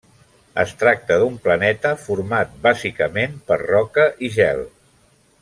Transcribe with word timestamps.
Es 0.61 0.71
tracta 0.83 1.17
d'un 1.23 1.35
planeta 1.43 1.91
format 2.07 2.57
bàsicament 2.65 3.37
per 3.53 3.59
roca 3.65 4.09
i 4.29 4.33
gel. 4.41 4.65